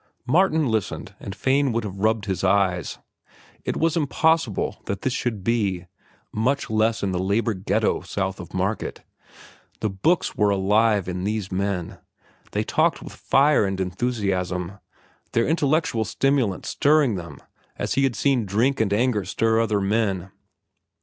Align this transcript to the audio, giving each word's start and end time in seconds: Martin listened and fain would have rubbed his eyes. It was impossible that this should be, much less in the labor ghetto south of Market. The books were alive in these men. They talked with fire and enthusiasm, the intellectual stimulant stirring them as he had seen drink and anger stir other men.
Martin 0.25 0.65
listened 0.65 1.13
and 1.19 1.35
fain 1.35 1.71
would 1.71 1.83
have 1.83 1.99
rubbed 1.99 2.25
his 2.25 2.43
eyes. 2.43 2.97
It 3.63 3.77
was 3.77 3.95
impossible 3.95 4.81
that 4.85 5.03
this 5.03 5.13
should 5.13 5.43
be, 5.43 5.85
much 6.33 6.71
less 6.71 7.03
in 7.03 7.11
the 7.11 7.19
labor 7.19 7.53
ghetto 7.53 8.01
south 8.01 8.39
of 8.39 8.51
Market. 8.51 9.03
The 9.79 9.91
books 9.91 10.35
were 10.35 10.49
alive 10.49 11.07
in 11.07 11.23
these 11.23 11.51
men. 11.51 11.99
They 12.51 12.63
talked 12.63 13.03
with 13.03 13.13
fire 13.13 13.63
and 13.63 13.79
enthusiasm, 13.79 14.79
the 15.33 15.45
intellectual 15.47 16.03
stimulant 16.03 16.65
stirring 16.65 17.13
them 17.13 17.37
as 17.77 17.93
he 17.93 18.03
had 18.03 18.15
seen 18.15 18.47
drink 18.47 18.81
and 18.81 18.91
anger 18.91 19.23
stir 19.23 19.61
other 19.61 19.79
men. 19.79 20.31